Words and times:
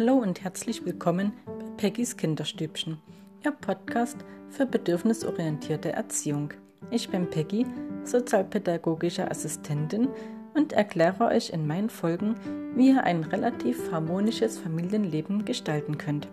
Hallo 0.00 0.14
und 0.14 0.42
herzlich 0.42 0.86
willkommen 0.86 1.34
bei 1.44 1.52
Peggys 1.76 2.16
Kinderstübchen, 2.16 2.96
Ihr 3.44 3.50
Podcast 3.50 4.16
für 4.48 4.64
bedürfnisorientierte 4.64 5.92
Erziehung. 5.92 6.54
Ich 6.90 7.10
bin 7.10 7.28
Peggy, 7.28 7.66
sozialpädagogische 8.04 9.30
Assistentin 9.30 10.08
und 10.54 10.72
erkläre 10.72 11.26
euch 11.26 11.50
in 11.50 11.66
meinen 11.66 11.90
Folgen, 11.90 12.34
wie 12.74 12.92
ihr 12.92 13.04
ein 13.04 13.24
relativ 13.24 13.92
harmonisches 13.92 14.58
Familienleben 14.58 15.44
gestalten 15.44 15.98
könnt. 15.98 16.28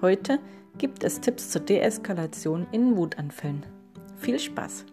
Heute 0.00 0.38
gibt 0.78 1.04
es 1.04 1.20
Tipps 1.20 1.50
zur 1.50 1.60
Deeskalation 1.60 2.66
in 2.72 2.96
Wutanfällen. 2.96 3.66
Viel 4.16 4.38
Spaß! 4.38 4.86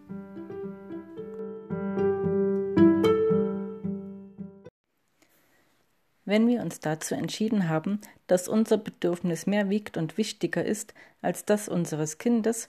Wenn 6.28 6.46
wir 6.50 6.62
uns 6.62 6.82
dazu 6.82 7.16
entschieden 7.16 7.70
haben, 7.70 8.02
dass 8.28 8.50
unser 8.50 8.78
Bedürfnis 8.78 9.48
mehr 9.48 9.70
wiegt 9.70 9.96
und 9.96 10.18
wichtiger 10.18 10.66
ist 10.66 10.94
als 11.22 11.46
das 11.46 11.70
unseres 11.70 12.18
Kindes, 12.18 12.68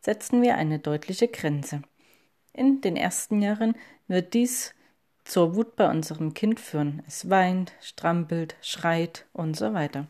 setzen 0.00 0.42
wir 0.42 0.56
eine 0.56 0.80
deutliche 0.80 1.28
Grenze. 1.28 1.82
In 2.52 2.80
den 2.80 2.96
ersten 2.96 3.40
Jahren 3.40 3.76
wird 4.08 4.34
dies 4.34 4.74
zur 5.24 5.54
Wut 5.54 5.76
bei 5.76 5.88
unserem 5.88 6.34
Kind 6.34 6.58
führen. 6.58 7.04
Es 7.06 7.30
weint, 7.30 7.74
strampelt, 7.80 8.56
schreit 8.60 9.24
und 9.32 9.56
so 9.56 9.72
weiter. 9.72 10.08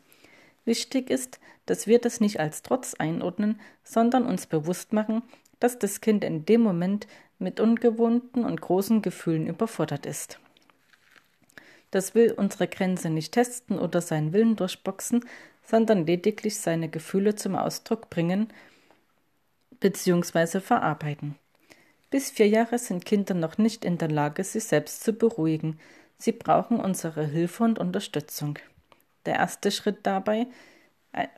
Wichtig 0.64 1.10
ist, 1.10 1.38
dass 1.66 1.86
wir 1.86 1.98
das 1.98 2.20
nicht 2.20 2.40
als 2.40 2.62
Trotz 2.62 2.94
einordnen, 2.94 3.60
sondern 3.84 4.24
uns 4.24 4.46
bewusst 4.46 4.94
machen, 4.94 5.22
dass 5.60 5.78
das 5.78 6.00
Kind 6.00 6.24
in 6.24 6.46
dem 6.46 6.62
Moment 6.62 7.06
mit 7.38 7.60
ungewohnten 7.60 8.42
und 8.42 8.62
großen 8.62 9.02
Gefühlen 9.02 9.46
überfordert 9.46 10.06
ist. 10.06 10.40
Das 11.96 12.14
will 12.14 12.32
unsere 12.32 12.68
Grenze 12.68 13.08
nicht 13.08 13.32
testen 13.32 13.78
oder 13.78 14.02
seinen 14.02 14.34
Willen 14.34 14.54
durchboxen, 14.54 15.24
sondern 15.62 16.04
lediglich 16.04 16.60
seine 16.60 16.90
Gefühle 16.90 17.36
zum 17.36 17.56
Ausdruck 17.56 18.10
bringen 18.10 18.52
bzw. 19.80 20.60
verarbeiten. 20.60 21.36
Bis 22.10 22.30
vier 22.30 22.48
Jahre 22.48 22.78
sind 22.78 23.06
Kinder 23.06 23.32
noch 23.32 23.56
nicht 23.56 23.82
in 23.82 23.96
der 23.96 24.10
Lage, 24.10 24.44
sich 24.44 24.64
selbst 24.64 25.04
zu 25.04 25.14
beruhigen. 25.14 25.80
Sie 26.18 26.32
brauchen 26.32 26.80
unsere 26.80 27.24
Hilfe 27.24 27.64
und 27.64 27.78
Unterstützung. 27.78 28.58
Der 29.24 29.36
erste 29.36 29.70
Schritt 29.70 30.00
dabei, 30.02 30.48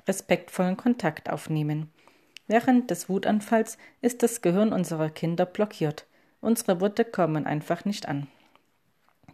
respektvollen 0.09 0.77
Kontakt 0.77 1.31
aufnehmen. 1.31 1.89
Während 2.49 2.91
des 2.91 3.09
Wutanfalls 3.09 3.79
ist 4.01 4.25
das 4.25 4.43
Gehirn 4.43 4.73
unserer 4.73 5.09
Kinder 5.09 5.47
blockiert. 5.47 6.07
Unsere 6.41 6.81
Worte 6.81 7.05
kommen 7.05 7.47
einfach 7.47 7.85
nicht 7.85 8.09
an. 8.09 8.27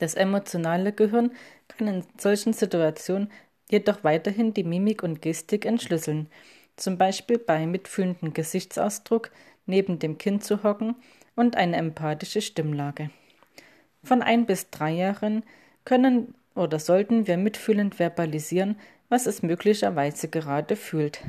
Das 0.04 0.12
emotionale 0.12 0.92
Gehirn 0.92 1.30
kann 1.66 1.88
in 1.88 2.04
solchen 2.18 2.52
Situationen 2.52 3.30
jedoch 3.70 4.04
weiterhin 4.04 4.52
die 4.52 4.62
Mimik 4.62 5.02
und 5.02 5.22
Gestik 5.22 5.64
entschlüsseln, 5.64 6.28
zum 6.76 6.98
Beispiel 6.98 7.38
bei 7.38 7.66
mitfühlendem 7.66 8.34
Gesichtsausdruck 8.34 9.30
neben 9.64 9.98
dem 9.98 10.18
Kind 10.18 10.44
zu 10.44 10.62
hocken 10.62 10.94
und 11.36 11.56
eine 11.56 11.78
empathische 11.78 12.42
Stimmlage. 12.42 13.08
Von 14.02 14.20
ein 14.20 14.44
bis 14.44 14.68
drei 14.68 14.90
Jahren 14.90 15.42
können 15.86 16.34
oder 16.54 16.78
sollten 16.80 17.26
wir 17.26 17.38
mitfühlend 17.38 17.94
verbalisieren, 17.94 18.76
was 19.08 19.24
es 19.24 19.42
möglicherweise 19.42 20.28
gerade 20.28 20.76
fühlt. 20.76 21.22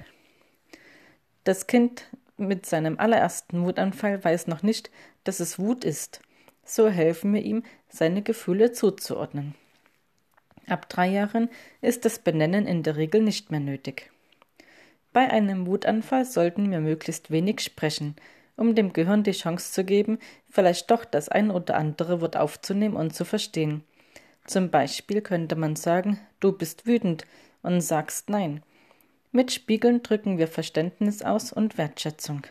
Das 1.46 1.68
Kind 1.68 2.10
mit 2.36 2.66
seinem 2.66 3.00
allerersten 3.00 3.64
Wutanfall 3.64 4.22
weiß 4.22 4.48
noch 4.48 4.64
nicht, 4.64 4.92
dass 5.24 5.40
es 5.40 5.58
Wut 5.58 5.86
ist 5.86 6.20
so 6.66 6.90
helfen 6.90 7.34
wir 7.34 7.42
ihm, 7.42 7.64
seine 7.88 8.22
Gefühle 8.22 8.72
zuzuordnen. 8.72 9.56
Ab 10.68 10.90
drei 10.90 11.08
Jahren 11.08 11.50
ist 11.82 12.06
das 12.06 12.20
Benennen 12.20 12.66
in 12.66 12.84
der 12.84 12.98
Regel 12.98 13.22
nicht 13.22 13.52
mehr 13.52 13.60
nötig. 13.60 14.12
Bei 15.14 15.30
einem 15.30 15.68
Wutanfall 15.68 16.26
sollten 16.26 16.70
wir 16.72 16.82
möglichst 16.82 17.32
wenig 17.32 17.62
sprechen, 17.62 18.16
um 18.58 18.76
dem 18.76 18.92
Gehirn 18.94 19.24
die 19.24 19.32
Chance 19.32 19.72
zu 19.72 19.84
geben, 19.84 20.20
vielleicht 20.50 20.90
doch 20.90 21.06
das 21.06 21.30
ein 21.30 21.52
oder 21.52 21.76
andere 21.76 22.20
Wort 22.20 22.36
aufzunehmen 22.36 22.96
und 22.96 23.16
zu 23.16 23.26
verstehen. 23.26 23.84
Zum 24.46 24.70
Beispiel 24.70 25.22
könnte 25.22 25.56
man 25.56 25.76
sagen, 25.76 26.20
du 26.40 26.52
bist 26.52 26.86
wütend 26.86 27.26
und 27.62 27.82
sagst 27.82 28.30
nein. 28.30 28.64
Mit 29.32 29.52
Spiegeln 29.52 30.04
drücken 30.04 30.38
wir 30.38 30.48
Verständnis 30.48 31.22
aus 31.22 31.52
und 31.52 31.78
Wertschätzung. 31.78 32.44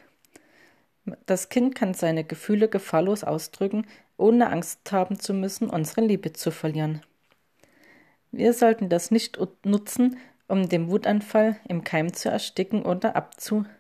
Das 1.27 1.49
Kind 1.49 1.75
kann 1.75 1.95
seine 1.95 2.25
Gefühle 2.25 2.69
gefahrlos 2.69 3.25
ausdrücken, 3.25 3.87
ohne 4.17 4.51
Angst 4.51 4.91
haben 4.93 5.19
zu 5.19 5.35
müssen, 5.35 5.69
unsere 5.71 6.03
Liebe 6.03 6.33
zu 6.33 6.51
verlieren. 6.51 7.03
Wir 8.33 8.53
sollten 8.53 8.89
das 8.89 9.11
nicht 9.11 9.39
nutzen, 9.65 10.19
um 10.49 10.69
den 10.69 10.91
Wutanfall 10.91 11.57
im 11.69 11.85
Keim 11.85 12.13
zu 12.13 12.31
ersticken 12.31 12.85
oder 12.85 13.17
abzukürzen, 13.17 13.71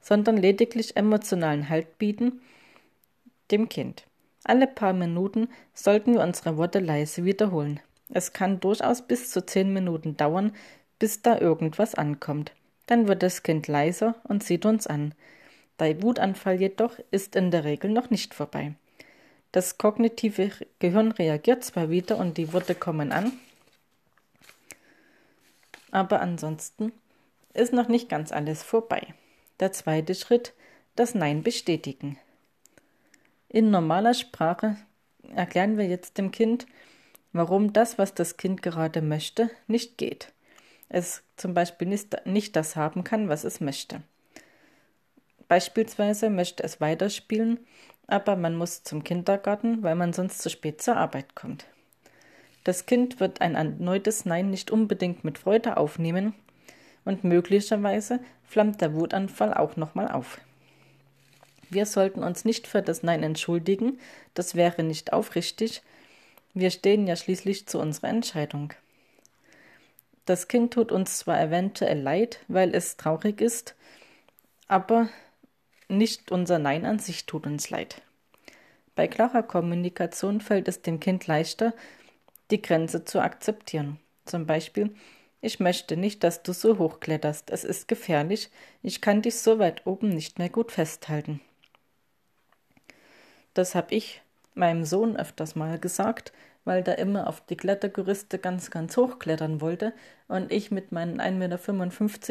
sondern 0.00 0.36
lediglich 0.36 0.96
emotionalen 0.96 1.68
Halt 1.68 1.98
bieten 1.98 2.40
dem 3.50 3.68
Kind. 3.68 4.06
Alle 4.44 4.66
paar 4.66 4.92
Minuten 4.92 5.48
sollten 5.72 6.14
wir 6.14 6.22
unsere 6.22 6.56
Worte 6.56 6.78
leise 6.78 7.24
wiederholen. 7.24 7.80
Es 8.10 8.32
kann 8.32 8.60
durchaus 8.60 9.02
bis 9.02 9.30
zu 9.30 9.44
zehn 9.44 9.72
Minuten 9.72 10.16
dauern, 10.16 10.52
bis 10.98 11.22
da 11.22 11.38
irgendwas 11.38 11.94
ankommt. 11.94 12.52
Dann 12.86 13.08
wird 13.08 13.22
das 13.22 13.42
Kind 13.42 13.66
leiser 13.66 14.14
und 14.24 14.44
sieht 14.44 14.66
uns 14.66 14.86
an. 14.86 15.14
Der 15.78 16.02
Wutanfall 16.02 16.60
jedoch 16.60 16.98
ist 17.10 17.36
in 17.36 17.50
der 17.50 17.64
Regel 17.64 17.90
noch 17.90 18.10
nicht 18.10 18.34
vorbei. 18.34 18.74
Das 19.52 19.78
kognitive 19.78 20.50
Gehirn 20.78 21.12
reagiert 21.12 21.64
zwar 21.64 21.90
wieder 21.90 22.18
und 22.18 22.38
die 22.38 22.52
Worte 22.52 22.74
kommen 22.74 23.12
an, 23.12 23.32
aber 25.90 26.20
ansonsten 26.20 26.92
ist 27.52 27.72
noch 27.72 27.88
nicht 27.88 28.08
ganz 28.08 28.32
alles 28.32 28.62
vorbei. 28.62 29.14
Der 29.60 29.72
zweite 29.72 30.14
Schritt, 30.14 30.54
das 30.96 31.14
Nein 31.14 31.42
bestätigen. 31.42 32.18
In 33.48 33.70
normaler 33.70 34.14
Sprache 34.14 34.76
erklären 35.34 35.78
wir 35.78 35.86
jetzt 35.86 36.18
dem 36.18 36.32
Kind, 36.32 36.66
warum 37.32 37.72
das, 37.72 37.96
was 37.96 38.14
das 38.14 38.36
Kind 38.36 38.62
gerade 38.62 39.02
möchte, 39.02 39.50
nicht 39.68 39.98
geht 39.98 40.34
es 40.94 41.24
zum 41.36 41.54
Beispiel 41.54 41.88
nicht 42.24 42.56
das 42.56 42.76
haben 42.76 43.04
kann, 43.04 43.28
was 43.28 43.44
es 43.44 43.60
möchte. 43.60 44.02
Beispielsweise 45.48 46.30
möchte 46.30 46.62
es 46.62 46.80
weiterspielen, 46.80 47.60
aber 48.06 48.36
man 48.36 48.56
muss 48.56 48.82
zum 48.82 49.04
Kindergarten, 49.04 49.82
weil 49.82 49.94
man 49.94 50.12
sonst 50.12 50.42
zu 50.42 50.50
spät 50.50 50.82
zur 50.82 50.96
Arbeit 50.96 51.34
kommt. 51.34 51.66
Das 52.64 52.86
Kind 52.86 53.20
wird 53.20 53.40
ein 53.40 53.54
erneutes 53.54 54.24
Nein 54.24 54.50
nicht 54.50 54.70
unbedingt 54.70 55.22
mit 55.22 55.38
Freude 55.38 55.76
aufnehmen 55.76 56.34
und 57.04 57.22
möglicherweise 57.24 58.20
flammt 58.42 58.80
der 58.80 58.94
Wutanfall 58.94 59.52
auch 59.52 59.76
nochmal 59.76 60.10
auf. 60.10 60.40
Wir 61.70 61.86
sollten 61.86 62.22
uns 62.22 62.44
nicht 62.44 62.66
für 62.66 62.82
das 62.82 63.02
Nein 63.02 63.22
entschuldigen, 63.22 63.98
das 64.32 64.54
wäre 64.54 64.82
nicht 64.82 65.12
aufrichtig. 65.12 65.82
Wir 66.54 66.70
stehen 66.70 67.06
ja 67.06 67.16
schließlich 67.16 67.66
zu 67.66 67.78
unserer 67.78 68.08
Entscheidung. 68.08 68.72
Das 70.24 70.48
Kind 70.48 70.72
tut 70.72 70.90
uns 70.90 71.18
zwar 71.18 71.40
eventuell 71.40 72.00
leid, 72.00 72.40
weil 72.48 72.74
es 72.74 72.96
traurig 72.96 73.40
ist, 73.40 73.74
aber 74.68 75.08
nicht 75.88 76.30
unser 76.32 76.58
Nein 76.58 76.84
an 76.84 76.98
sich 76.98 77.26
tut 77.26 77.46
uns 77.46 77.70
leid. 77.70 78.02
Bei 78.94 79.08
klarer 79.08 79.42
Kommunikation 79.42 80.40
fällt 80.40 80.68
es 80.68 80.82
dem 80.82 81.00
Kind 81.00 81.26
leichter, 81.26 81.74
die 82.50 82.62
Grenze 82.62 83.04
zu 83.04 83.20
akzeptieren. 83.20 83.98
Zum 84.24 84.46
Beispiel, 84.46 84.94
ich 85.40 85.60
möchte 85.60 85.96
nicht, 85.96 86.24
dass 86.24 86.42
du 86.42 86.52
so 86.52 86.78
hochkletterst, 86.78 87.50
es 87.50 87.64
ist 87.64 87.88
gefährlich, 87.88 88.50
ich 88.82 89.00
kann 89.00 89.22
dich 89.22 89.38
so 89.38 89.58
weit 89.58 89.86
oben 89.86 90.08
nicht 90.08 90.38
mehr 90.38 90.48
gut 90.48 90.72
festhalten. 90.72 91.40
Das 93.52 93.74
habe 93.74 93.94
ich 93.94 94.22
meinem 94.54 94.84
Sohn 94.84 95.16
öfters 95.16 95.54
mal 95.54 95.78
gesagt, 95.78 96.32
weil 96.64 96.82
der 96.82 96.98
immer 96.98 97.26
auf 97.28 97.44
die 97.46 97.56
Klettergerüste 97.56 98.38
ganz, 98.38 98.70
ganz 98.70 98.96
hoch 98.96 99.18
klettern 99.18 99.60
wollte 99.60 99.92
und 100.28 100.50
ich 100.50 100.70
mit 100.70 100.92
meinen 100.92 101.20
1,55 101.20 101.32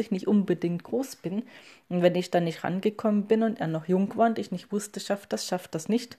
Meter 0.02 0.14
nicht 0.14 0.26
unbedingt 0.26 0.84
groß 0.84 1.16
bin. 1.16 1.44
Und 1.88 2.02
wenn 2.02 2.14
ich 2.14 2.30
da 2.30 2.40
nicht 2.40 2.64
rangekommen 2.64 3.26
bin 3.26 3.42
und 3.42 3.60
er 3.60 3.68
noch 3.68 3.86
jung 3.86 4.16
war 4.16 4.26
und 4.26 4.38
ich 4.38 4.50
nicht 4.50 4.72
wusste, 4.72 5.00
schafft 5.00 5.32
das, 5.32 5.46
schafft 5.46 5.74
das 5.74 5.88
nicht, 5.88 6.18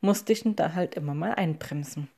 musste 0.00 0.32
ich 0.32 0.44
ihn 0.44 0.56
da 0.56 0.74
halt 0.74 0.94
immer 0.94 1.14
mal 1.14 1.34
einbremsen. 1.34 2.08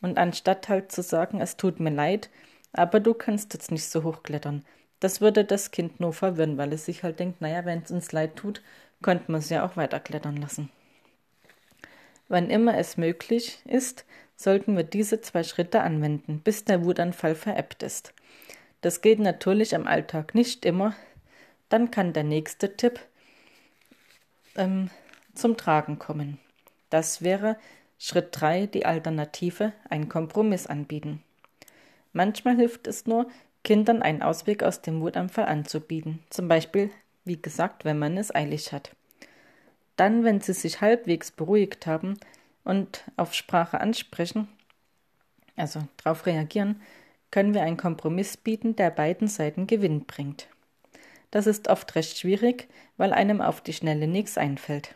Und 0.00 0.18
anstatt 0.18 0.68
halt 0.68 0.92
zu 0.92 1.02
sagen, 1.02 1.40
es 1.40 1.56
tut 1.56 1.80
mir 1.80 1.90
leid, 1.90 2.30
aber 2.72 3.00
du 3.00 3.14
kannst 3.14 3.54
jetzt 3.54 3.70
nicht 3.70 3.88
so 3.88 4.02
hoch 4.02 4.22
klettern, 4.22 4.64
das 5.04 5.20
würde 5.20 5.44
das 5.44 5.70
Kind 5.70 6.00
nur 6.00 6.14
verwirren, 6.14 6.56
weil 6.56 6.72
es 6.72 6.86
sich 6.86 7.02
halt 7.02 7.20
denkt, 7.20 7.42
naja, 7.42 7.66
wenn 7.66 7.82
es 7.82 7.90
uns 7.90 8.12
leid 8.12 8.36
tut, 8.36 8.62
könnte 9.02 9.30
man 9.30 9.40
es 9.40 9.50
ja 9.50 9.62
auch 9.62 9.76
weiter 9.76 10.00
klettern 10.00 10.38
lassen. 10.38 10.70
Wann 12.28 12.48
immer 12.48 12.78
es 12.78 12.96
möglich 12.96 13.58
ist, 13.66 14.06
sollten 14.36 14.76
wir 14.76 14.84
diese 14.84 15.20
zwei 15.20 15.42
Schritte 15.42 15.80
anwenden, 15.80 16.40
bis 16.40 16.64
der 16.64 16.84
Wutanfall 16.84 17.34
verebbt 17.34 17.82
ist. 17.82 18.12
Das 18.80 19.00
geht 19.00 19.18
natürlich 19.18 19.72
im 19.72 19.86
Alltag 19.86 20.34
nicht 20.34 20.64
immer. 20.64 20.94
Dann 21.68 21.90
kann 21.90 22.12
der 22.12 22.24
nächste 22.24 22.76
Tipp 22.76 23.00
ähm, 24.56 24.90
zum 25.34 25.56
Tragen 25.56 25.98
kommen. 25.98 26.38
Das 26.90 27.22
wäre 27.22 27.56
Schritt 27.98 28.28
3, 28.32 28.66
die 28.66 28.86
Alternative, 28.86 29.72
ein 29.88 30.08
Kompromiss 30.08 30.66
anbieten. 30.66 31.22
Manchmal 32.12 32.56
hilft 32.56 32.86
es 32.86 33.06
nur, 33.06 33.28
Kindern 33.62 34.02
einen 34.02 34.22
Ausweg 34.22 34.62
aus 34.62 34.82
dem 34.82 35.00
Wutanfall 35.00 35.46
anzubieten, 35.46 36.22
zum 36.28 36.48
Beispiel, 36.48 36.90
wie 37.24 37.40
gesagt, 37.40 37.84
wenn 37.86 37.98
man 37.98 38.18
es 38.18 38.34
eilig 38.34 38.72
hat. 38.72 38.94
Dann, 39.96 40.22
wenn 40.22 40.40
sie 40.40 40.52
sich 40.52 40.80
halbwegs 40.80 41.30
beruhigt 41.30 41.86
haben 41.86 42.18
und 42.64 43.04
auf 43.16 43.34
Sprache 43.34 43.80
ansprechen, 43.80 44.48
also 45.56 45.80
darauf 46.02 46.26
reagieren, 46.26 46.80
können 47.30 47.54
wir 47.54 47.62
einen 47.62 47.76
Kompromiss 47.76 48.36
bieten, 48.36 48.76
der 48.76 48.90
beiden 48.90 49.28
Seiten 49.28 49.66
Gewinn 49.66 50.04
bringt. 50.04 50.48
Das 51.30 51.46
ist 51.46 51.68
oft 51.68 51.94
recht 51.96 52.18
schwierig, 52.18 52.68
weil 52.96 53.12
einem 53.12 53.40
auf 53.40 53.60
die 53.60 53.72
Schnelle 53.72 54.06
nichts 54.06 54.38
einfällt. 54.38 54.94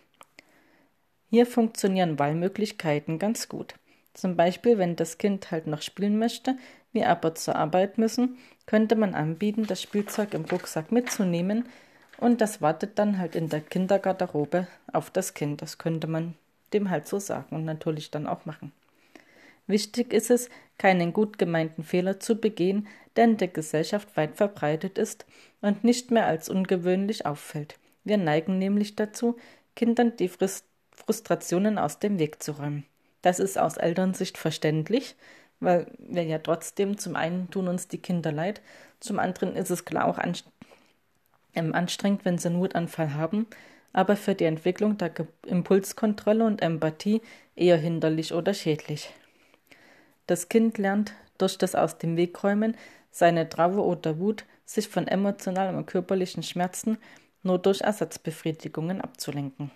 Hier 1.31 1.47
funktionieren 1.47 2.19
Wahlmöglichkeiten 2.19 3.19
ganz 3.19 3.49
gut. 3.49 3.75
Zum 4.15 4.37
Beispiel, 4.37 4.79
wenn 4.79 4.97
das 4.97 5.19
Kind 5.19 5.51
halt 5.51 5.67
noch 5.67 5.83
spielen 5.83 6.19
möchte, 6.19 6.57
wir 6.93 7.09
aber 7.09 7.35
zur 7.35 7.57
Arbeit 7.57 7.99
müssen, 7.99 8.39
könnte 8.67 8.97
man 8.97 9.15
anbieten, 9.15 9.67
das 9.67 9.83
Spielzeug 9.83 10.33
im 10.35 10.45
Rucksack 10.45 10.91
mitzunehmen 10.91 11.69
und 12.19 12.41
das 12.41 12.63
wartet 12.63 12.99
dann 12.99 13.19
halt 13.19 13.37
in 13.37 13.49
der 13.49 13.61
Kindergarderobe 13.61 14.67
auf 14.93 15.11
das 15.11 15.35
Kind. 15.35 15.61
Das 15.63 15.79
könnte 15.79 16.07
man 16.07 16.35
dem 16.73 16.91
halt 16.91 17.07
so 17.07 17.19
sagen 17.19 17.57
und 17.57 17.65
natürlich 17.65 18.11
dann 18.11 18.27
auch 18.27 18.45
machen. 18.45 18.73
Wichtig 19.67 20.13
ist 20.13 20.31
es, 20.31 20.49
keinen 20.79 21.13
gut 21.13 21.39
gemeinten 21.39 21.83
Fehler 21.83 22.21
zu 22.21 22.37
begehen, 22.37 22.87
der 23.17 23.25
in 23.25 23.37
der 23.37 23.49
Gesellschaft 23.49 24.17
weit 24.17 24.37
verbreitet 24.37 24.97
ist 24.97 25.27
und 25.61 25.85
nicht 25.85 26.11
mehr 26.11 26.27
als 26.27 26.49
ungewöhnlich 26.49 27.27
auffällt. 27.27 27.79
Wir 28.05 28.17
neigen 28.17 28.59
nämlich 28.59 28.97
dazu, 28.97 29.37
Kindern 29.77 30.17
die 30.17 30.31
Frustrationen 30.91 31.79
aus 31.79 31.99
dem 31.99 32.19
Weg 32.19 32.43
zu 32.43 32.53
räumen. 32.53 32.85
Das 33.21 33.41
ist 33.41 33.59
aus 33.59 33.77
Elternsicht 33.77 34.39
verständlich, 34.39 35.17
weil 35.61 35.87
wir 35.99 36.23
ja 36.23 36.39
trotzdem 36.39 36.97
zum 36.97 37.17
einen 37.17 37.51
tun 37.51 37.69
uns 37.69 37.89
die 37.89 37.99
Kinder 37.99 38.33
leid, 38.33 38.63
zum 39.01 39.19
anderen 39.19 39.55
ist 39.55 39.71
es 39.71 39.85
klar 39.85 40.07
auch 40.07 40.19
ähm, 41.55 41.75
anstrengend, 41.75 42.25
wenn 42.25 42.39
sie 42.39 42.49
einen 42.49 42.61
Wutanfall 42.61 43.15
haben, 43.15 43.47
aber 43.93 44.17
für 44.17 44.35
die 44.35 44.45
Entwicklung 44.45 44.99
der 44.99 45.13
Impulskontrolle 45.47 46.45
und 46.45 46.63
Empathie 46.63 47.21
eher 47.57 47.77
hinderlich 47.77 48.33
oder 48.33 48.55
schädlich. 48.55 49.11
Das 50.27 50.49
Kind 50.49 50.79
lernt 50.79 51.15
durch 51.39 51.57
das 51.59 51.75
Aus 51.75 51.99
dem 51.99 52.17
Wegräumen 52.17 52.77
seine 53.11 53.49
Trauer 53.49 53.85
oder 53.87 54.19
Wut, 54.19 54.45
sich 54.65 54.89
von 54.89 55.09
emotionalen 55.09 55.77
und 55.77 55.87
körperlichen 55.87 56.43
Schmerzen 56.43 56.99
nur 57.43 57.59
durch 57.59 57.81
Ersatzbefriedigungen 57.81 59.01
abzulenken. 59.01 59.71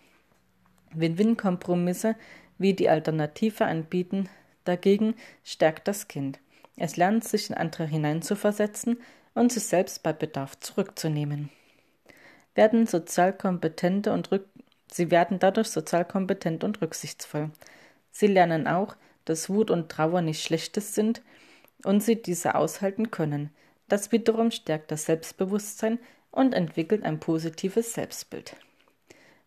Win-Win-Kompromisse 0.93 2.17
wie 2.59 2.75
die 2.75 2.89
Alternative 2.89 3.65
anbieten, 3.65 4.29
dagegen 4.65 5.15
stärkt 5.43 5.89
das 5.89 6.09
Kind. 6.09 6.39
Es 6.77 6.97
lernt, 6.97 7.25
sich 7.25 7.51
in 7.51 7.57
andere 7.57 7.87
hineinzuversetzen 7.87 8.99
und 9.35 9.53
sich 9.53 9.65
selbst 9.65 10.03
bei 10.03 10.13
Bedarf 10.13 10.59
zurückzunehmen. 10.61 11.51
Werden 12.55 12.87
sozial 12.87 13.33
kompetente 13.37 14.13
und 14.13 14.31
rück 14.31 14.47
Sie 14.93 15.11
werden 15.11 15.39
dadurch 15.39 15.69
sozial 15.69 16.05
kompetent 16.05 16.65
und 16.65 16.83
rücksichtsvoll. 16.83 17.51
Sie 18.11 18.27
lernen 18.27 18.67
auch, 18.67 18.95
dass 19.25 19.49
Wut 19.49 19.71
und 19.71 19.91
Trauer 19.91 20.21
nicht 20.21 20.43
Schlechtes 20.43 20.95
sind 20.95 21.23
und 21.83 22.03
sie 22.03 22.21
diese 22.21 22.55
aushalten 22.55 23.11
können. 23.11 23.51
Das 23.89 24.13
wiederum 24.13 24.51
stärkt 24.51 24.91
das 24.91 25.07
Selbstbewusstsein 25.07 25.99
und 26.31 26.53
entwickelt 26.53 27.05
ein 27.05 27.21
positives 27.21 27.95
Selbstbild. 27.95 28.55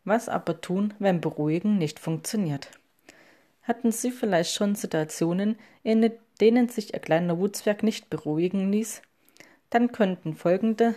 Was 0.04 0.30
aber 0.30 0.62
tun, 0.62 0.96
wenn 0.98 1.22
Beruhigen 1.22 1.78
nicht 1.78 2.00
funktioniert? 2.00 2.72
Hatten 3.62 3.92
Sie 3.92 4.12
vielleicht 4.12 4.54
schon 4.54 4.76
Situationen, 4.76 5.58
in 5.84 6.12
denen 6.42 6.70
sich 6.70 6.94
Ihr 6.94 7.00
kleiner 7.00 7.38
Wutzwerg 7.38 7.84
nicht 7.84 8.10
beruhigen 8.10 8.72
ließ? 8.72 9.02
Dann 9.70 9.92
könnten 9.92 10.36
folgende 10.36 10.96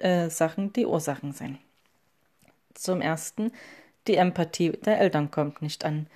äh, 0.00 0.30
Sachen 0.30 0.72
die 0.72 0.86
Ursachen 0.86 1.32
sein. 1.32 1.58
Zum 2.74 3.00
ersten, 3.00 3.52
die 4.06 4.16
Empathie 4.16 4.70
der 4.70 5.00
Eltern 5.00 5.30
kommt 5.30 5.62
nicht 5.62 5.84
an. 5.84 6.06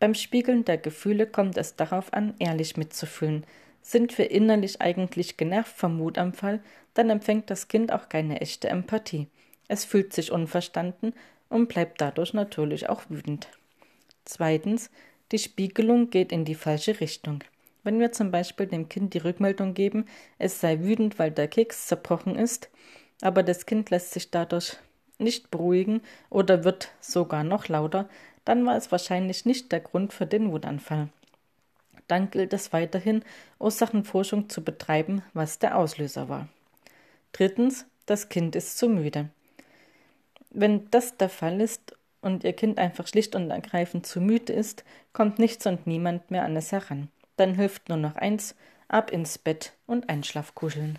Beim 0.00 0.14
Spiegeln 0.14 0.64
der 0.64 0.78
Gefühle 0.78 1.26
kommt 1.26 1.56
es 1.56 1.76
darauf 1.76 2.12
an, 2.12 2.34
ehrlich 2.38 2.76
mitzufühlen. 2.76 3.44
Sind 3.82 4.16
wir 4.18 4.30
innerlich 4.30 4.80
eigentlich 4.80 5.36
genervt 5.36 5.76
vom 5.76 5.98
Wutanfall, 5.98 6.60
dann 6.94 7.10
empfängt 7.10 7.50
das 7.50 7.68
Kind 7.68 7.92
auch 7.92 8.08
keine 8.08 8.40
echte 8.40 8.68
Empathie. 8.68 9.28
Es 9.68 9.84
fühlt 9.84 10.12
sich 10.12 10.32
unverstanden 10.32 11.12
und 11.48 11.68
bleibt 11.68 12.00
dadurch 12.00 12.32
natürlich 12.32 12.88
auch 12.88 13.02
wütend. 13.08 13.48
Zweitens, 14.24 14.90
die 15.32 15.38
Spiegelung 15.38 16.10
geht 16.10 16.32
in 16.32 16.44
die 16.44 16.54
falsche 16.54 17.00
Richtung. 17.00 17.44
Wenn 17.84 18.00
wir 18.00 18.12
zum 18.12 18.30
Beispiel 18.30 18.66
dem 18.66 18.88
Kind 18.88 19.14
die 19.14 19.18
Rückmeldung 19.18 19.74
geben, 19.74 20.06
es 20.38 20.60
sei 20.60 20.80
wütend, 20.80 21.18
weil 21.18 21.30
der 21.30 21.48
Keks 21.48 21.86
zerbrochen 21.86 22.36
ist, 22.36 22.68
aber 23.20 23.42
das 23.42 23.66
Kind 23.66 23.90
lässt 23.90 24.12
sich 24.12 24.30
dadurch 24.30 24.76
nicht 25.18 25.50
beruhigen 25.50 26.02
oder 26.30 26.64
wird 26.64 26.92
sogar 27.00 27.44
noch 27.44 27.68
lauter, 27.68 28.08
dann 28.44 28.64
war 28.64 28.76
es 28.76 28.92
wahrscheinlich 28.92 29.44
nicht 29.44 29.72
der 29.72 29.80
Grund 29.80 30.12
für 30.12 30.26
den 30.26 30.52
Wutanfall. 30.52 31.08
Dann 32.06 32.30
gilt 32.30 32.52
es 32.52 32.72
weiterhin, 32.72 33.22
Ursachenforschung 33.58 34.48
zu 34.48 34.64
betreiben, 34.64 35.22
was 35.34 35.58
der 35.58 35.76
Auslöser 35.76 36.28
war. 36.28 36.48
Drittens, 37.32 37.84
das 38.06 38.30
Kind 38.30 38.56
ist 38.56 38.78
zu 38.78 38.88
müde. 38.88 39.28
Wenn 40.50 40.90
das 40.90 41.18
der 41.18 41.28
Fall 41.28 41.60
ist 41.60 41.94
und 42.22 42.44
Ihr 42.44 42.54
Kind 42.54 42.78
einfach 42.78 43.06
schlicht 43.06 43.34
und 43.34 43.50
ergreifend 43.50 44.06
zu 44.06 44.20
müde 44.20 44.52
ist, 44.52 44.84
kommt 45.12 45.38
nichts 45.38 45.66
und 45.66 45.86
niemand 45.86 46.30
mehr 46.30 46.44
an 46.44 46.56
es 46.56 46.72
heran. 46.72 47.08
Dann 47.36 47.54
hilft 47.54 47.90
nur 47.90 47.98
noch 47.98 48.16
eins, 48.16 48.54
ab 48.88 49.10
ins 49.10 49.36
Bett 49.36 49.72
und 49.86 50.08
Einschlafkuscheln. 50.08 50.98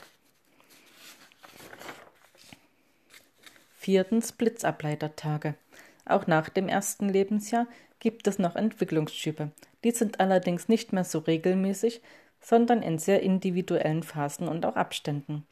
Viertens 3.82 4.34
Blitzableitertage. 4.34 5.56
Auch 6.04 6.28
nach 6.28 6.50
dem 6.50 6.68
ersten 6.68 7.08
Lebensjahr 7.08 7.66
gibt 8.02 8.28
es 8.28 8.38
noch 8.38 8.58
Entwicklungsschübe. 8.58 9.52
Die 9.86 9.92
sind 9.92 10.20
allerdings 10.20 10.68
nicht 10.68 10.92
mehr 10.92 11.06
so 11.06 11.20
regelmäßig, 11.20 12.02
sondern 12.42 12.82
in 12.82 13.00
sehr 13.00 13.24
individuellen 13.24 14.04
Phasen 14.04 14.50
und 14.50 14.66
auch 14.66 14.76
Abständen. 14.76 15.48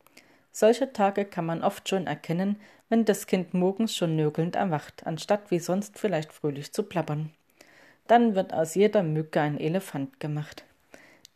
Solche 0.51 0.91
Tage 0.91 1.23
kann 1.23 1.45
man 1.45 1.63
oft 1.63 1.87
schon 1.87 2.05
erkennen, 2.05 2.57
wenn 2.89 3.05
das 3.05 3.27
Kind 3.27 3.53
morgens 3.53 3.95
schon 3.95 4.17
nörgelnd 4.17 4.57
erwacht, 4.57 5.07
anstatt 5.07 5.49
wie 5.49 5.59
sonst 5.59 5.97
vielleicht 5.97 6.33
fröhlich 6.33 6.73
zu 6.73 6.83
plappern. 6.83 7.31
Dann 8.07 8.35
wird 8.35 8.53
aus 8.53 8.75
jeder 8.75 9.03
Mücke 9.03 9.39
ein 9.39 9.57
Elefant 9.57 10.19
gemacht. 10.19 10.65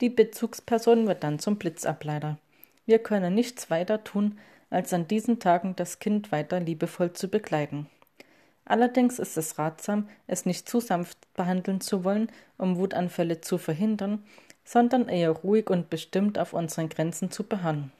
Die 0.01 0.09
Bezugsperson 0.09 1.07
wird 1.07 1.23
dann 1.23 1.39
zum 1.39 1.55
Blitzableiter. 1.55 2.37
Wir 2.85 2.99
können 2.99 3.33
nichts 3.33 3.69
weiter 3.69 4.03
tun, 4.03 4.37
als 4.71 4.91
an 4.93 5.07
diesen 5.07 5.39
Tagen 5.39 5.75
das 5.75 5.99
Kind 5.99 6.31
weiter 6.31 6.59
liebevoll 6.59 7.13
zu 7.13 7.27
begleiten. 7.27 7.87
Allerdings 8.65 9.19
ist 9.19 9.37
es 9.37 9.59
ratsam, 9.59 10.07
es 10.27 10.45
nicht 10.45 10.67
zu 10.67 10.79
sanft 10.79 11.17
behandeln 11.35 11.81
zu 11.81 12.03
wollen, 12.03 12.31
um 12.57 12.77
Wutanfälle 12.77 13.41
zu 13.41 13.57
verhindern, 13.57 14.23
sondern 14.63 15.09
eher 15.09 15.31
ruhig 15.31 15.69
und 15.69 15.89
bestimmt 15.89 16.39
auf 16.39 16.53
unseren 16.53 16.89
Grenzen 16.89 17.31
zu 17.31 17.43
beharren, 17.43 17.91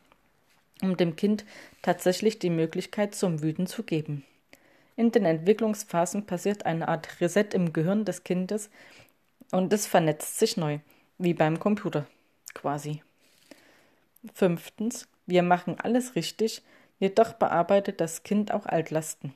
um 0.81 0.95
dem 0.95 1.15
Kind 1.15 1.45
tatsächlich 1.81 2.39
die 2.39 2.49
Möglichkeit 2.49 3.13
zum 3.15 3.41
Wüten 3.41 3.67
zu 3.67 3.83
geben. 3.83 4.23
In 4.95 5.11
den 5.11 5.25
Entwicklungsphasen 5.25 6.25
passiert 6.25 6.65
eine 6.65 6.87
Art 6.87 7.19
Reset 7.19 7.47
im 7.53 7.73
Gehirn 7.73 8.05
des 8.05 8.23
Kindes 8.23 8.69
und 9.51 9.73
es 9.73 9.87
vernetzt 9.87 10.39
sich 10.39 10.57
neu, 10.57 10.79
wie 11.17 11.33
beim 11.33 11.59
Computer 11.59 12.05
quasi. 12.53 13.01
Fünftens, 14.33 15.07
wir 15.31 15.41
machen 15.41 15.77
alles 15.81 16.15
richtig, 16.15 16.61
jedoch 16.99 17.33
bearbeitet 17.33 17.99
das 17.99 18.21
Kind 18.21 18.53
auch 18.53 18.67
Altlasten 18.67 19.33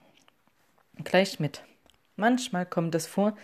gleich 1.03 1.39
mit. 1.39 1.63
Manchmal 2.15 2.65
kommt 2.65 2.95
es 2.95 3.07
vor, 3.07 3.35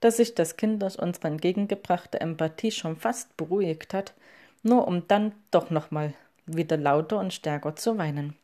dass 0.00 0.16
sich 0.16 0.34
das 0.34 0.56
Kind 0.56 0.82
durch 0.82 0.98
unsere 0.98 1.28
entgegengebrachte 1.28 2.20
Empathie 2.20 2.70
schon 2.70 2.96
fast 2.96 3.36
beruhigt 3.36 3.94
hat, 3.94 4.14
nur 4.62 4.88
um 4.88 5.06
dann 5.08 5.32
doch 5.50 5.70
nochmal 5.70 6.12
wieder 6.46 6.76
lauter 6.76 7.18
und 7.18 7.32
stärker 7.32 7.76
zu 7.76 7.98
weinen. 7.98 8.36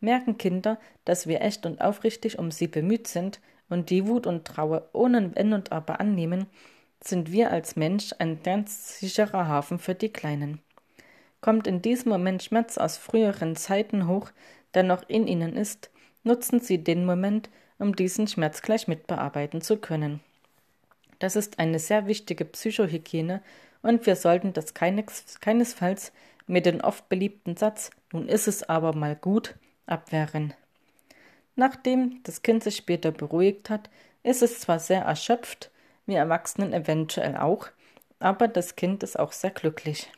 Merken 0.00 0.38
Kinder, 0.38 0.78
dass 1.04 1.26
wir 1.26 1.42
echt 1.42 1.66
und 1.66 1.80
aufrichtig 1.80 2.38
um 2.38 2.50
sie 2.50 2.66
bemüht 2.66 3.06
sind 3.06 3.40
und 3.68 3.90
die 3.90 4.06
Wut 4.06 4.26
und 4.26 4.44
Trauer 4.44 4.88
ohne 4.92 5.34
Wenn 5.34 5.52
und 5.52 5.72
Aber 5.72 6.00
annehmen, 6.00 6.46
sind 7.00 7.32
wir 7.32 7.50
als 7.50 7.76
Mensch 7.76 8.12
ein 8.18 8.42
ganz 8.42 8.98
sicherer 8.98 9.48
Hafen 9.48 9.78
für 9.78 9.94
die 9.94 10.12
Kleinen. 10.12 10.60
Kommt 11.42 11.66
in 11.66 11.82
diesem 11.82 12.10
Moment 12.10 12.44
Schmerz 12.44 12.78
aus 12.78 12.96
früheren 12.96 13.56
Zeiten 13.56 14.06
hoch, 14.06 14.30
der 14.74 14.84
noch 14.84 15.02
in 15.08 15.26
ihnen 15.26 15.56
ist, 15.56 15.90
nutzen 16.22 16.60
sie 16.60 16.82
den 16.82 17.04
Moment, 17.04 17.50
um 17.80 17.96
diesen 17.96 18.28
Schmerz 18.28 18.62
gleich 18.62 18.86
mitbearbeiten 18.86 19.60
zu 19.60 19.76
können. 19.76 20.20
Das 21.18 21.34
ist 21.34 21.58
eine 21.58 21.80
sehr 21.80 22.06
wichtige 22.06 22.44
Psychohygiene 22.44 23.42
und 23.82 24.06
wir 24.06 24.14
sollten 24.14 24.52
das 24.52 24.72
keines, 24.72 25.40
keinesfalls 25.40 26.12
mit 26.46 26.64
dem 26.64 26.80
oft 26.80 27.08
beliebten 27.08 27.56
Satz 27.56 27.90
Nun 28.12 28.28
ist 28.28 28.46
es 28.46 28.62
aber 28.68 28.94
mal 28.94 29.16
gut 29.16 29.56
abwehren. 29.86 30.54
Nachdem 31.56 32.20
das 32.22 32.42
Kind 32.42 32.62
sich 32.62 32.76
später 32.76 33.10
beruhigt 33.10 33.68
hat, 33.68 33.90
ist 34.22 34.42
es 34.42 34.60
zwar 34.60 34.78
sehr 34.78 35.02
erschöpft, 35.02 35.72
wir 36.06 36.18
Erwachsenen 36.18 36.72
eventuell 36.72 37.36
auch, 37.36 37.66
aber 38.20 38.46
das 38.46 38.76
Kind 38.76 39.02
ist 39.02 39.18
auch 39.18 39.32
sehr 39.32 39.50
glücklich. 39.50 40.08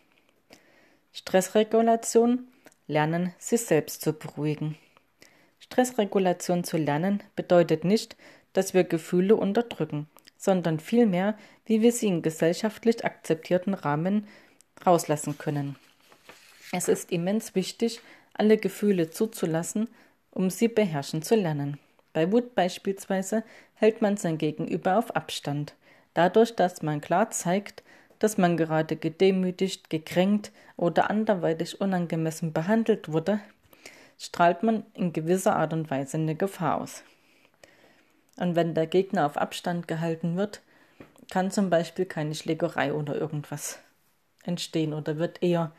Stressregulation, 1.16 2.48
lernen, 2.88 3.32
sich 3.38 3.60
selbst 3.60 4.02
zu 4.02 4.14
beruhigen. 4.14 4.76
Stressregulation 5.60 6.64
zu 6.64 6.76
lernen 6.76 7.22
bedeutet 7.36 7.84
nicht, 7.84 8.16
dass 8.52 8.74
wir 8.74 8.82
Gefühle 8.82 9.36
unterdrücken, 9.36 10.08
sondern 10.36 10.80
vielmehr, 10.80 11.38
wie 11.66 11.82
wir 11.82 11.92
sie 11.92 12.08
in 12.08 12.22
gesellschaftlich 12.22 13.04
akzeptierten 13.04 13.74
Rahmen 13.74 14.26
rauslassen 14.84 15.38
können. 15.38 15.76
Es 16.72 16.88
ist 16.88 17.12
immens 17.12 17.54
wichtig, 17.54 18.00
alle 18.32 18.58
Gefühle 18.58 19.08
zuzulassen, 19.08 19.88
um 20.32 20.50
sie 20.50 20.66
beherrschen 20.66 21.22
zu 21.22 21.36
lernen. 21.36 21.78
Bei 22.12 22.32
Wut 22.32 22.56
beispielsweise 22.56 23.44
hält 23.74 24.02
man 24.02 24.16
sein 24.16 24.36
Gegenüber 24.36 24.98
auf 24.98 25.14
Abstand, 25.14 25.74
dadurch, 26.12 26.56
dass 26.56 26.82
man 26.82 27.00
klar 27.00 27.30
zeigt, 27.30 27.83
dass 28.24 28.38
man 28.38 28.56
gerade 28.56 28.96
gedemütigt, 28.96 29.90
gekränkt 29.90 30.50
oder 30.78 31.10
anderweitig 31.10 31.82
unangemessen 31.82 32.54
behandelt 32.54 33.12
wurde, 33.12 33.38
strahlt 34.18 34.62
man 34.62 34.86
in 34.94 35.12
gewisser 35.12 35.56
Art 35.56 35.74
und 35.74 35.90
Weise 35.90 36.16
eine 36.16 36.34
Gefahr 36.34 36.80
aus. 36.80 37.02
Und 38.38 38.56
wenn 38.56 38.72
der 38.72 38.86
Gegner 38.86 39.26
auf 39.26 39.36
Abstand 39.36 39.88
gehalten 39.88 40.38
wird, 40.38 40.62
kann 41.30 41.50
zum 41.50 41.68
Beispiel 41.68 42.06
keine 42.06 42.34
Schlägerei 42.34 42.94
oder 42.94 43.14
irgendwas 43.14 43.78
entstehen 44.42 44.94
oder 44.94 45.18
wird 45.18 45.42
eher 45.42 45.72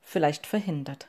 vielleicht 0.00 0.48
verhindert. 0.48 1.06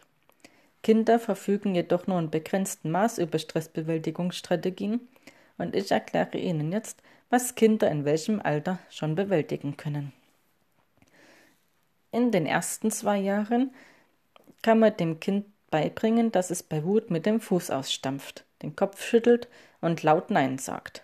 Kinder 0.83 1.17
verfügen 1.17 1.73
jedoch 1.73 2.05
nur 2.05 2.19
in 2.19 2.29
begrenztem 2.29 2.91
Maß 2.91 3.17
über 3.17 3.39
Stressbewältigungsstrategien 3.39 4.99
und 5.57 5.75
ich 5.75 5.89
erkläre 5.89 6.37
Ihnen 6.37 6.71
jetzt, 6.71 7.01
was 7.31 7.55
Kinder 7.55 7.89
in 7.89 8.05
welchem 8.05 8.39
Alter 8.39 8.77
schon 8.91 9.15
bewältigen 9.15 9.75
können. 9.75 10.13
In 12.13 12.31
den 12.31 12.45
ersten 12.45 12.91
zwei 12.91 13.17
Jahren 13.17 13.73
kann 14.61 14.77
man 14.77 14.95
dem 14.95 15.19
Kind 15.19 15.47
beibringen, 15.71 16.31
dass 16.31 16.51
es 16.51 16.61
bei 16.61 16.83
Wut 16.83 17.09
mit 17.09 17.25
dem 17.25 17.41
Fuß 17.41 17.71
ausstampft, 17.71 18.45
den 18.61 18.75
Kopf 18.75 19.03
schüttelt 19.03 19.47
und 19.81 20.03
laut 20.03 20.29
Nein 20.29 20.59
sagt. 20.59 21.03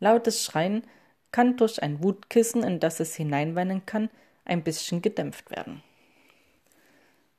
Lautes 0.00 0.44
Schreien 0.44 0.82
kann 1.30 1.56
durch 1.56 1.84
ein 1.84 2.02
Wutkissen, 2.02 2.64
in 2.64 2.80
das 2.80 2.98
es 2.98 3.14
hineinweinen 3.14 3.86
kann, 3.86 4.10
ein 4.44 4.64
bisschen 4.64 5.02
gedämpft 5.02 5.52
werden. 5.52 5.84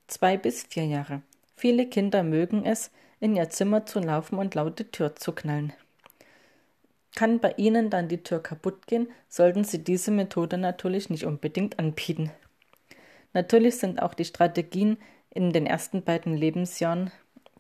Zwei 0.07 0.37
bis 0.37 0.63
vier 0.63 0.85
Jahre. 0.85 1.21
Viele 1.57 1.85
Kinder 1.85 2.23
mögen 2.23 2.65
es, 2.65 2.91
in 3.19 3.35
ihr 3.35 3.49
Zimmer 3.49 3.85
zu 3.85 3.99
laufen 3.99 4.39
und 4.39 4.55
laute 4.55 4.89
Tür 4.89 5.17
zu 5.17 5.33
knallen. 5.33 5.73
Kann 7.17 7.39
bei 7.39 7.55
Ihnen 7.57 7.89
dann 7.89 8.09
die 8.09 8.21
Tür 8.21 8.43
kaputt 8.43 8.85
gehen, 8.85 9.07
sollten 9.27 9.63
Sie 9.63 9.83
diese 9.83 10.11
Methode 10.11 10.59
natürlich 10.59 11.09
nicht 11.09 11.25
unbedingt 11.25 11.79
anbieten. 11.79 12.29
Natürlich 13.33 13.79
sind 13.79 13.99
auch 14.03 14.13
die 14.13 14.23
Strategien 14.23 14.99
in 15.31 15.51
den 15.51 15.65
ersten 15.65 16.03
beiden 16.03 16.35
Lebensjahren, 16.35 17.09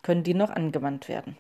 können 0.03 0.21
die 0.21 0.35
noch 0.35 0.51
angewandt 0.51 1.09
werden. 1.09 1.37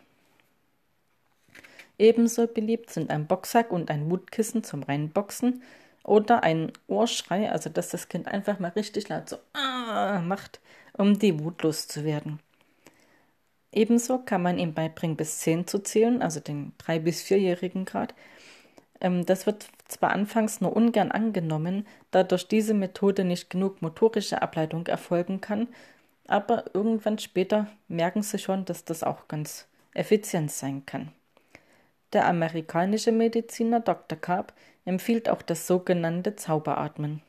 Ebenso 1.99 2.47
beliebt 2.47 2.89
sind 2.89 3.11
ein 3.11 3.27
Boxsack 3.27 3.71
und 3.71 3.91
ein 3.91 4.09
Wutkissen 4.09 4.63
zum 4.63 4.81
Reinboxen 4.81 5.61
oder 6.03 6.41
ein 6.41 6.71
Ohrschrei, 6.87 7.51
also 7.51 7.69
dass 7.69 7.89
das 7.89 8.09
Kind 8.09 8.27
einfach 8.27 8.57
mal 8.57 8.71
richtig 8.71 9.09
laut 9.09 9.29
so 9.29 9.37
ah 9.53 10.23
macht, 10.25 10.59
um 10.93 11.19
die 11.19 11.39
Wut 11.39 11.61
loszuwerden. 11.61 12.39
Ebenso 13.77 14.17
kann 14.17 14.41
man 14.41 14.57
ihm 14.57 14.73
beibringen, 14.73 15.15
bis 15.15 15.37
zehn 15.37 15.67
zu 15.67 15.77
zählen, 15.77 16.23
also 16.23 16.39
den 16.39 16.71
drei- 16.79 16.97
bis 16.97 17.21
vierjährigen 17.21 17.85
Grad. 17.85 18.15
Ähm, 18.99 19.23
das 19.27 19.45
wird 19.45 19.67
zwar 19.87 20.09
anfangs 20.13 20.61
nur 20.61 20.75
ungern 20.75 21.11
angenommen, 21.11 21.85
da 22.09 22.23
durch 22.23 22.47
diese 22.47 22.73
Methode 22.73 23.23
nicht 23.23 23.51
genug 23.51 23.83
motorische 23.83 24.41
Ableitung 24.41 24.87
erfolgen 24.87 25.41
kann, 25.41 25.67
aber 26.27 26.65
irgendwann 26.73 27.19
später 27.19 27.67
merken 27.87 28.23
sie 28.23 28.39
schon, 28.39 28.65
dass 28.65 28.83
das 28.83 29.03
auch 29.03 29.27
ganz 29.27 29.67
effizient 29.93 30.51
sein 30.51 30.83
kann. 30.87 31.11
Der 32.13 32.25
amerikanische 32.25 33.11
Mediziner 33.11 33.79
Dr. 33.79 34.17
Karp 34.17 34.53
empfiehlt 34.85 35.29
auch 35.29 35.43
das 35.43 35.67
sogenannte 35.67 36.35
Zauberatmen. 36.35 37.21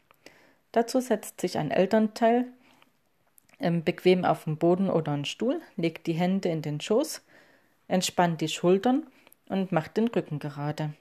Dazu 0.73 1.01
setzt 1.01 1.43
sich 1.43 1.59
ein 1.59 1.71
Elternteil 1.71 2.47
bequem 3.59 4.25
auf 4.25 4.45
den 4.45 4.57
Boden 4.57 4.89
oder 4.89 5.13
einen 5.13 5.25
Stuhl, 5.25 5.61
legt 5.77 6.07
die 6.07 6.13
Hände 6.13 6.49
in 6.49 6.63
den 6.63 6.81
Schoß, 6.81 7.23
entspannt 7.89 8.41
die 8.41 8.49
Schultern 8.49 9.07
und 9.49 9.73
macht 9.73 9.97
den 9.97 10.09
Rücken 10.09 10.39
gerade. 10.39 10.93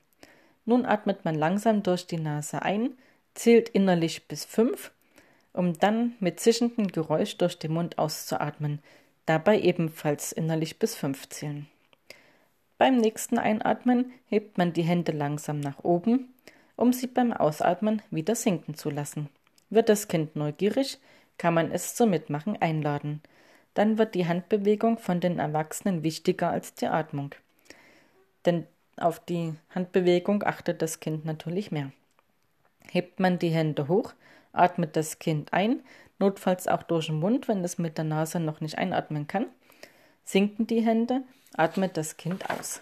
Nun 0.66 0.86
atmet 0.86 1.24
man 1.24 1.36
langsam 1.36 1.84
durch 1.84 2.08
die 2.08 2.18
Nase 2.18 2.62
ein, 2.62 2.98
zählt 3.36 3.70
innerlich 3.70 4.28
bis 4.28 4.44
fünf, 4.44 4.92
um 5.54 5.78
dann 5.78 6.16
mit 6.20 6.40
zischendem 6.40 6.88
Geräusch 6.88 7.38
durch 7.38 7.58
den 7.58 7.74
Mund 7.74 7.98
auszuatmen, 7.98 8.80
dabei 9.26 9.60
ebenfalls 9.60 10.32
innerlich 10.32 10.80
bis 10.80 10.96
fünf 10.96 11.30
zählen. 11.30 11.68
Beim 12.78 12.98
nächsten 12.98 13.40
Einatmen 13.40 14.12
hebt 14.28 14.58
man 14.58 14.74
die 14.74 14.84
Hände 14.84 15.12
langsam 15.12 15.60
nach 15.60 15.84
oben, 15.84 16.34
um 16.76 16.94
sie 16.94 17.08
beim 17.08 17.34
Ausatmen 17.34 18.02
wieder 18.12 18.36
sinken 18.36 18.76
zu 18.76 18.90
lassen. 18.90 19.30
Wird 19.70 19.90
das 19.90 20.08
Kind 20.08 20.36
neugierig, 20.36 21.00
kann 21.38 21.54
man 21.54 21.72
es 21.72 21.96
zum 21.96 22.10
Mitmachen 22.10 22.60
einladen. 22.62 23.22
Dann 23.74 23.98
wird 23.98 24.16
die 24.16 24.28
Handbewegung 24.28 24.98
von 24.98 25.20
den 25.20 25.40
Erwachsenen 25.40 26.04
wichtiger 26.04 26.50
als 26.50 26.74
die 26.74 26.88
Atmung. 26.88 27.36
Denn 28.46 28.66
auf 28.98 29.20
die 29.20 29.54
Handbewegung 29.70 30.44
achtet 30.44 30.82
das 30.82 31.00
Kind 31.00 31.26
natürlich 31.26 31.72
mehr. 31.72 31.92
Hebt 32.90 33.20
man 33.20 33.38
die 33.38 33.50
Hände 33.50 33.88
hoch, 33.88 34.14
atmet 34.54 34.96
das 34.96 35.20
Kind 35.20 35.54
ein, 35.54 35.84
notfalls 36.20 36.68
auch 36.68 36.84
durch 36.84 37.08
den 37.08 37.20
Mund, 37.20 37.48
wenn 37.48 37.64
es 37.64 37.78
mit 37.78 37.98
der 37.98 38.06
Nase 38.06 38.40
noch 38.40 38.62
nicht 38.62 38.78
einatmen 38.78 39.28
kann. 39.28 39.46
Sinken 40.26 40.66
die 40.66 40.82
Hände, 40.82 41.22
atmet 41.56 41.98
das 41.98 42.18
Kind 42.18 42.50
aus. 42.50 42.82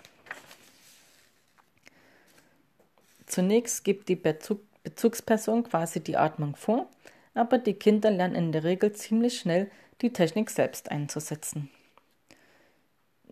Zunächst 3.25 3.83
gibt 3.83 4.07
die 4.07 4.15
Bezug 4.15 4.61
Bezugsperson 4.85 5.63
quasi 5.63 5.99
die 5.99 6.15
Atmung 6.15 6.55
vor, 6.55 6.87
aber 7.35 7.59
die 7.59 7.73
Kinder 7.75 8.09
lernen 8.09 8.35
in 8.35 8.51
der 8.51 8.63
Regel 8.63 8.93
ziemlich 8.93 9.39
schnell, 9.39 9.69
die 10.01 10.11
Technik 10.11 10.49
selbst 10.49 10.89
einzusetzen. 10.89 11.69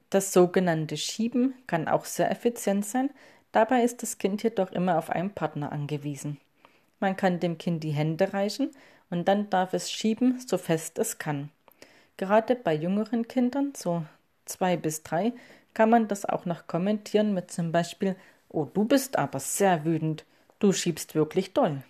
Das 0.10 0.31
sogenannte 0.31 0.95
Schieben 0.95 1.55
kann 1.65 1.88
auch 1.88 2.05
sehr 2.05 2.29
effizient 2.29 2.86
sein, 2.86 3.10
dabei 3.51 3.83
ist 3.83 4.03
das 4.03 4.19
Kind 4.19 4.43
jedoch 4.43 4.72
immer 4.72 5.00
auf 5.00 5.10
einen 5.10 5.31
Partner 5.31 5.72
angewiesen. 5.72 6.39
Man 7.00 7.15
kann 7.17 7.39
dem 7.39 7.57
Kind 7.57 7.83
die 7.83 7.91
Hände 7.91 8.31
reichen 8.33 8.69
und 9.10 9.27
dann 9.27 9.50
darf 9.50 9.74
es 9.74 9.91
schieben, 9.91 10.39
so 10.39 10.57
fest 10.57 11.00
es 11.00 11.17
kann. 11.17 11.50
Gerade 12.17 12.55
bei 12.55 12.75
jüngeren 12.75 13.27
Kindern, 13.27 13.74
so 13.75 14.05
zwei 14.45 14.77
bis 14.77 15.01
drei, 15.01 15.33
kann 15.74 15.89
man 15.89 16.07
das 16.07 16.25
auch 16.25 16.45
noch 16.45 16.67
kommentieren 16.67 17.33
mit 17.33 17.50
zum 17.51 17.72
Beispiel 17.72 18.15
Oh, 18.50 18.65
du 18.65 18.86
bist 18.86 19.17
aber 19.17 19.39
sehr 19.39 19.83
wütend, 19.83 20.25
du 20.60 20.72
schiebst 20.72 21.15
wirklich 21.15 21.53
doll. 21.53 21.81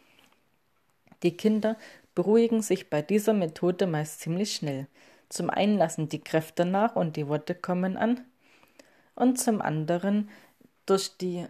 Die 1.24 1.36
Kinder 1.36 1.78
beruhigen 2.16 2.62
sich 2.62 2.90
bei 2.90 3.02
dieser 3.02 3.34
Methode 3.34 3.88
meist 3.88 4.22
ziemlich 4.22 4.54
schnell. 4.54 4.88
Zum 5.30 5.50
einen 5.50 5.78
lassen 5.78 6.10
die 6.10 6.22
Kräfte 6.22 6.66
nach 6.66 6.96
und 6.96 7.16
die 7.16 7.28
Worte 7.28 7.56
kommen 7.56 7.98
an, 7.98 8.22
und 9.16 9.40
zum 9.40 9.62
anderen 9.62 10.30
durch 10.86 11.18
die 11.18 11.46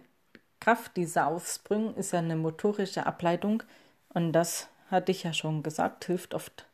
Kraft 0.60 0.96
dieser 0.96 1.26
Aufsprünge 1.26 1.92
ist 1.92 2.14
eine 2.14 2.36
motorische 2.36 3.06
Ableitung 3.06 3.62
und 4.10 4.32
das 4.32 4.68
hatte 4.90 5.12
ich 5.12 5.22
ja 5.24 5.32
schon 5.32 5.62
gesagt, 5.62 6.04
hilft 6.04 6.34
oft 6.34 6.66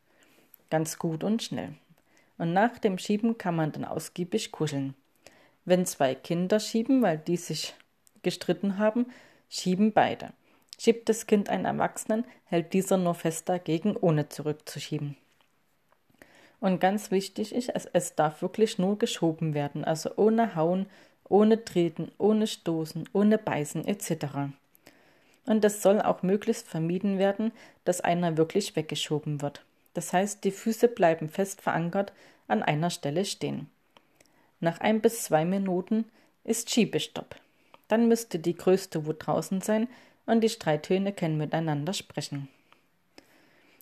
ganz 0.68 0.98
gut 0.98 1.24
und 1.24 1.42
schnell. 1.42 1.74
Und 2.38 2.52
nach 2.52 2.78
dem 2.78 2.98
Schieben 2.98 3.38
kann 3.38 3.56
man 3.56 3.72
dann 3.72 3.84
ausgiebig 3.84 4.52
kuscheln. 4.52 4.94
Wenn 5.64 5.86
zwei 5.86 6.14
Kinder 6.14 6.58
schieben, 6.58 7.02
weil 7.02 7.18
die 7.18 7.36
sich 7.36 7.74
gestritten 8.22 8.78
haben, 8.78 9.06
schieben 9.48 9.92
beide. 9.92 10.32
Schiebt 10.82 11.10
das 11.10 11.26
Kind 11.26 11.50
einen 11.50 11.66
Erwachsenen, 11.66 12.24
hält 12.46 12.72
dieser 12.72 12.96
nur 12.96 13.14
fest 13.14 13.50
dagegen, 13.50 13.98
ohne 13.98 14.30
zurückzuschieben. 14.30 15.14
Und 16.58 16.80
ganz 16.80 17.10
wichtig 17.10 17.54
ist, 17.54 17.68
es, 17.68 17.84
es 17.92 18.14
darf 18.14 18.40
wirklich 18.40 18.78
nur 18.78 18.98
geschoben 18.98 19.52
werden, 19.52 19.84
also 19.84 20.10
ohne 20.16 20.54
Hauen, 20.54 20.86
ohne 21.28 21.66
Treten, 21.66 22.10
ohne 22.16 22.46
Stoßen, 22.46 23.06
ohne 23.12 23.36
Beißen 23.36 23.86
etc. 23.86 24.54
Und 25.44 25.62
es 25.66 25.82
soll 25.82 26.00
auch 26.00 26.22
möglichst 26.22 26.66
vermieden 26.66 27.18
werden, 27.18 27.52
dass 27.84 28.00
einer 28.00 28.38
wirklich 28.38 28.74
weggeschoben 28.74 29.42
wird. 29.42 29.62
Das 29.92 30.14
heißt, 30.14 30.44
die 30.44 30.50
Füße 30.50 30.88
bleiben 30.88 31.28
fest 31.28 31.60
verankert 31.60 32.14
an 32.48 32.62
einer 32.62 32.88
Stelle 32.88 33.26
stehen. 33.26 33.68
Nach 34.60 34.80
ein 34.80 35.02
bis 35.02 35.24
zwei 35.24 35.44
Minuten 35.44 36.06
ist 36.42 36.70
Schiebestopp. 36.70 37.36
Dann 37.88 38.08
müsste 38.08 38.38
die 38.38 38.54
größte 38.54 39.04
Wut 39.04 39.26
draußen 39.26 39.60
sein 39.60 39.86
und 40.30 40.42
die 40.42 40.48
Streittöne 40.48 41.12
können 41.12 41.38
miteinander 41.38 41.92
sprechen. 41.92 42.48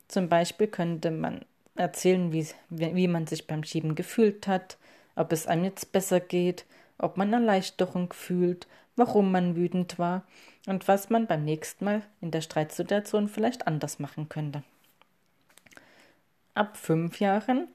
Zum 0.09 0.29
Beispiel 0.29 0.67
könnte 0.67 1.11
man 1.11 1.45
erzählen, 1.75 2.33
wie, 2.33 2.47
wie 2.71 3.09
man 3.09 3.27
sich 3.27 3.47
beim 3.47 3.63
Schieben 3.63 3.95
gefühlt 3.95 4.47
hat, 4.47 4.79
ob 5.15 5.33
es 5.33 5.47
einem 5.47 5.65
jetzt 5.65 5.93
besser 5.93 6.21
geht, 6.21 6.65
ob 6.97 7.19
man 7.19 7.33
Erleichterung 7.33 8.13
fühlt, 8.13 8.67
warum 8.97 9.31
man 9.31 9.57
wütend 9.57 9.99
war 9.99 10.25
und 10.67 10.89
was 10.89 11.11
man 11.11 11.27
beim 11.27 11.45
nächsten 11.45 11.85
Mal 11.85 12.03
in 12.21 12.31
der 12.31 12.41
Streitsituation 12.41 13.29
vielleicht 13.29 13.67
anders 13.67 13.99
machen 13.99 14.29
könnte. 14.31 14.63
Ab 16.55 16.77
fünf 16.77 17.21
Jahren 17.21 17.69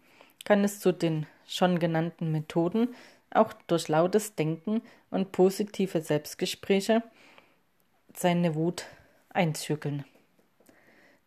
kann 0.46 0.64
es 0.64 0.80
zu 0.80 0.92
den 0.92 1.28
schon 1.48 1.80
genannten 1.80 2.32
Methoden 2.32 2.90
auch 3.30 3.54
durch 3.68 3.88
lautes 3.88 4.36
Denken 4.36 4.82
und 5.12 5.32
positive 5.32 6.02
Selbstgespräche 6.02 7.04
seine 8.20 8.56
Wut 8.56 8.86
einzügeln. 9.30 10.06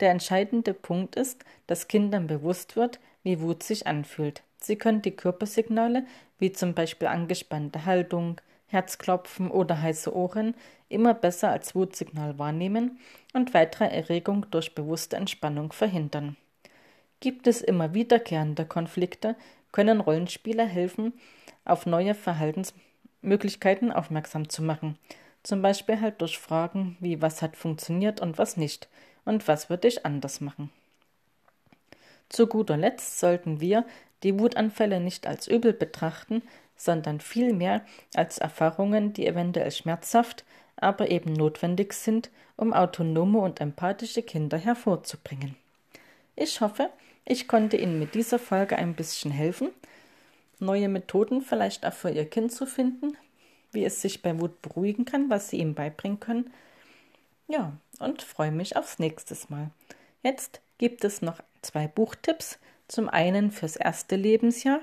Der 0.00 0.10
entscheidende 0.10 0.74
Punkt 0.74 1.16
ist, 1.16 1.44
dass 1.66 1.88
Kindern 1.88 2.26
bewusst 2.26 2.76
wird, 2.76 3.00
wie 3.22 3.40
Wut 3.40 3.62
sich 3.62 3.86
anfühlt. 3.86 4.42
Sie 4.58 4.76
können 4.76 5.02
die 5.02 5.16
Körpersignale, 5.16 6.06
wie 6.38 6.52
zum 6.52 6.74
Beispiel 6.74 7.08
angespannte 7.08 7.86
Haltung, 7.86 8.40
Herzklopfen 8.68 9.50
oder 9.50 9.80
heiße 9.80 10.14
Ohren, 10.14 10.54
immer 10.88 11.14
besser 11.14 11.50
als 11.50 11.74
Wutsignal 11.74 12.38
wahrnehmen 12.38 12.98
und 13.32 13.54
weitere 13.54 13.86
Erregung 13.86 14.46
durch 14.50 14.74
bewusste 14.74 15.16
Entspannung 15.16 15.72
verhindern. 15.72 16.36
Gibt 17.20 17.46
es 17.46 17.62
immer 17.62 17.94
wiederkehrende 17.94 18.66
Konflikte, 18.66 19.36
können 19.72 20.00
Rollenspieler 20.00 20.66
helfen, 20.66 21.12
auf 21.64 21.86
neue 21.86 22.14
Verhaltensmöglichkeiten 22.14 23.92
aufmerksam 23.92 24.48
zu 24.48 24.62
machen. 24.62 24.98
Zum 25.46 25.62
Beispiel 25.62 26.00
halt 26.00 26.20
durch 26.22 26.40
Fragen 26.40 26.96
wie 26.98 27.22
was 27.22 27.40
hat 27.40 27.56
funktioniert 27.56 28.20
und 28.20 28.36
was 28.36 28.56
nicht 28.56 28.88
und 29.24 29.46
was 29.46 29.70
würde 29.70 29.86
ich 29.86 30.04
anders 30.04 30.40
machen. 30.40 30.72
Zu 32.28 32.48
guter 32.48 32.76
Letzt 32.76 33.20
sollten 33.20 33.60
wir 33.60 33.84
die 34.24 34.40
Wutanfälle 34.40 34.98
nicht 34.98 35.24
als 35.24 35.46
übel 35.46 35.72
betrachten, 35.72 36.42
sondern 36.74 37.20
vielmehr 37.20 37.82
als 38.16 38.38
Erfahrungen, 38.38 39.12
die 39.12 39.24
eventuell 39.24 39.70
schmerzhaft, 39.70 40.44
aber 40.74 41.12
eben 41.12 41.32
notwendig 41.32 41.92
sind, 41.92 42.28
um 42.56 42.72
autonome 42.72 43.38
und 43.38 43.60
empathische 43.60 44.22
Kinder 44.22 44.58
hervorzubringen. 44.58 45.54
Ich 46.34 46.60
hoffe, 46.60 46.90
ich 47.24 47.46
konnte 47.46 47.76
Ihnen 47.76 48.00
mit 48.00 48.16
dieser 48.16 48.40
Folge 48.40 48.78
ein 48.78 48.94
bisschen 48.94 49.30
helfen, 49.30 49.68
neue 50.58 50.88
Methoden 50.88 51.40
vielleicht 51.40 51.86
auch 51.86 51.92
für 51.92 52.10
Ihr 52.10 52.28
Kind 52.28 52.50
zu 52.50 52.66
finden, 52.66 53.16
wie 53.76 53.84
es 53.84 54.02
sich 54.02 54.22
bei 54.22 54.40
Wut 54.40 54.60
beruhigen 54.62 55.04
kann, 55.04 55.30
was 55.30 55.50
Sie 55.50 55.58
ihm 55.58 55.74
beibringen 55.74 56.18
können. 56.18 56.52
Ja, 57.46 57.76
und 58.00 58.22
freue 58.22 58.50
mich 58.50 58.76
aufs 58.76 58.98
nächste 58.98 59.36
Mal. 59.48 59.70
Jetzt 60.24 60.60
gibt 60.78 61.04
es 61.04 61.22
noch 61.22 61.40
zwei 61.62 61.86
Buchtipps. 61.86 62.58
Zum 62.88 63.08
einen 63.08 63.52
fürs 63.52 63.76
erste 63.76 64.16
Lebensjahr, 64.16 64.80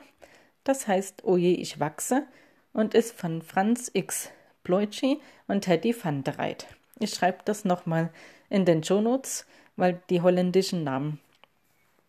das 0.63 0.87
heißt 0.87 1.25
Oje, 1.25 1.51
ich 1.51 1.79
wachse 1.79 2.23
und 2.71 2.93
ist 2.93 3.17
von 3.19 3.41
Franz 3.41 3.89
X. 3.93 4.29
Bloici 4.63 5.19
und 5.47 5.61
Teddy 5.61 5.95
van 6.01 6.23
der 6.23 6.39
Reit. 6.39 6.67
Ich 6.99 7.13
schreibe 7.13 7.39
das 7.45 7.65
nochmal 7.65 8.11
in 8.49 8.65
den 8.65 8.83
Shownotes, 8.83 9.45
weil 9.75 10.01
die 10.09 10.21
holländischen 10.21 10.83
Namen 10.83 11.19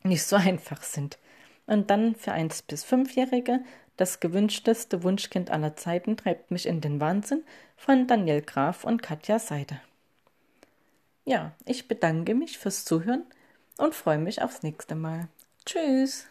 nicht 0.02 0.22
so 0.22 0.36
einfach 0.36 0.82
sind. 0.82 1.18
Und 1.66 1.90
dann 1.90 2.14
für 2.14 2.32
1- 2.32 2.64
bis 2.68 2.84
5-Jährige 2.84 3.60
das 3.96 4.20
gewünschteste 4.20 5.02
Wunschkind 5.02 5.50
aller 5.50 5.76
Zeiten 5.76 6.16
treibt 6.16 6.50
mich 6.50 6.66
in 6.66 6.80
den 6.80 7.00
Wahnsinn 7.00 7.44
von 7.76 8.06
Daniel 8.06 8.42
Graf 8.42 8.84
und 8.84 9.02
Katja 9.02 9.38
Seide. 9.38 9.80
Ja, 11.24 11.52
ich 11.64 11.88
bedanke 11.88 12.34
mich 12.34 12.58
fürs 12.58 12.84
Zuhören 12.84 13.24
und 13.78 13.94
freue 13.94 14.18
mich 14.18 14.42
aufs 14.42 14.62
nächste 14.62 14.94
Mal. 14.94 15.28
Tschüss! 15.64 16.26